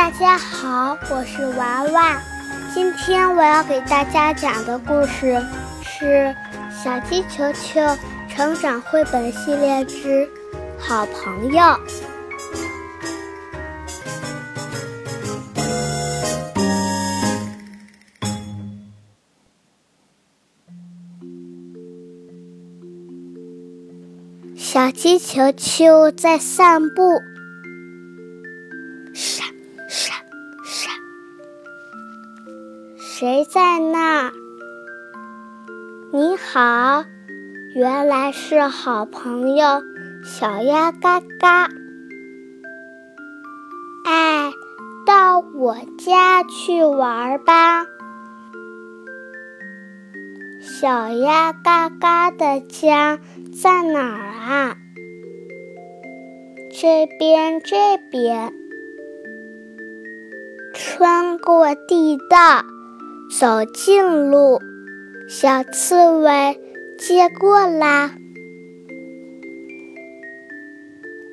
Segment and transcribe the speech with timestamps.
[0.00, 2.22] 大家好，我是娃娃。
[2.72, 5.38] 今天我要给大家讲的故事
[5.82, 6.06] 是
[6.70, 7.82] 《小鸡球球
[8.26, 10.26] 成长绘本系列之
[10.78, 11.60] 好朋友》。
[24.56, 27.20] 小鸡球球在散步。
[33.20, 34.32] 谁在那儿？
[36.10, 37.04] 你好，
[37.74, 39.82] 原来是好朋友
[40.24, 41.68] 小鸭嘎嘎。
[44.06, 44.50] 哎，
[45.06, 47.84] 到我家去玩吧。
[50.62, 53.18] 小鸭嘎嘎的家
[53.62, 54.76] 在哪儿啊？
[56.72, 58.54] 这边，这边，
[60.72, 62.64] 穿过地道。
[63.38, 64.60] 走近路，
[65.28, 66.60] 小刺猬
[66.98, 68.10] 接过啦。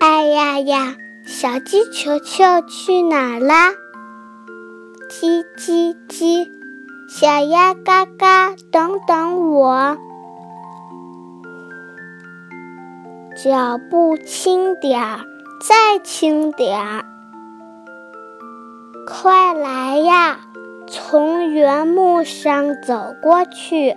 [0.00, 3.72] 哎呀呀，小鸡球球去哪啦？
[5.10, 6.48] 叽叽叽，
[7.10, 9.98] 小鸭嘎嘎，等等我。
[13.36, 15.20] 脚步轻点儿，
[15.60, 17.04] 再轻点儿，
[19.06, 20.40] 快来呀！
[20.86, 23.96] 从原木上走过去，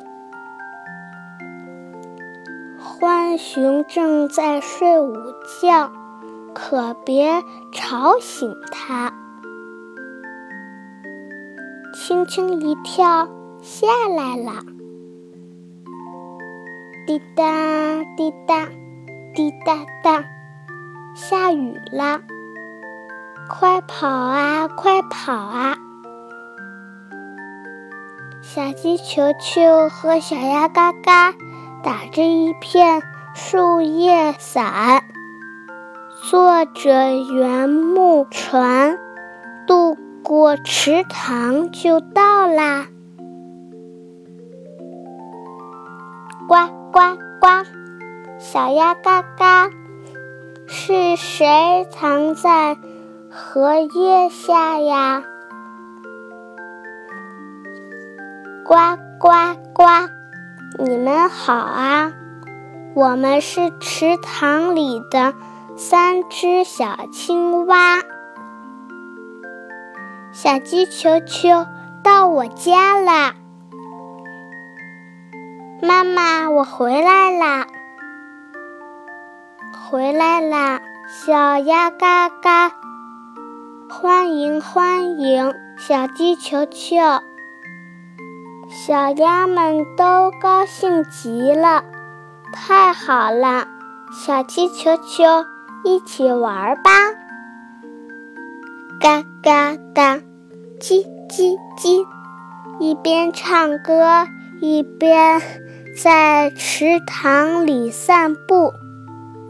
[2.78, 5.14] 浣熊正在睡午
[5.62, 5.92] 觉，
[6.54, 9.14] 可别吵醒它。
[11.94, 13.28] 轻轻一跳，
[13.62, 14.62] 下来了。
[17.08, 18.68] 滴答滴答
[19.34, 20.24] 滴答答，
[21.16, 22.22] 下雨了，
[23.50, 25.78] 快跑啊，快跑啊！
[28.48, 31.34] 小鸡球球和小鸭嘎嘎
[31.84, 33.02] 打着一片
[33.34, 35.04] 树叶伞，
[36.30, 39.00] 坐着原木船
[39.66, 42.86] 渡过池塘就到啦。
[46.48, 47.66] 呱呱呱！
[48.38, 49.72] 小鸭嘎嘎，
[50.68, 52.78] 是谁藏在
[53.32, 55.24] 荷叶下呀？
[58.68, 59.30] 呱呱
[59.76, 60.10] 呱！
[60.80, 62.14] 你们好啊，
[62.96, 65.36] 我们是池塘里的
[65.78, 68.00] 三只小青蛙。
[70.32, 71.68] 小鸡球球
[72.04, 73.36] 到我家啦，
[75.80, 77.68] 妈妈，我回来啦，
[79.88, 80.82] 回来啦！
[81.08, 82.72] 小鸭嘎嘎，
[83.88, 86.96] 欢迎欢迎，小鸡球球。
[88.78, 91.86] 小鸭们都高兴极了，
[92.52, 93.70] 太好了！
[94.12, 95.24] 小鸡球球，
[95.86, 96.92] 一起玩吧！
[99.00, 100.18] 嘎嘎嘎，
[100.78, 102.06] 叽叽叽，
[102.82, 104.28] 一边唱歌
[104.60, 105.42] 一边
[106.04, 108.74] 在池塘里散步，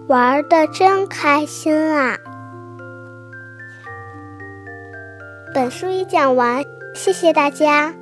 [0.07, 2.19] 玩的真开心啊！
[5.51, 6.63] 本书已讲完，
[6.93, 7.95] 谢谢大家。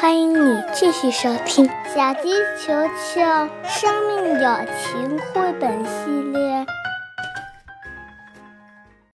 [0.00, 3.20] 欢迎你继续收听《小鸡球球
[3.68, 6.40] 生命友情绘本系列》。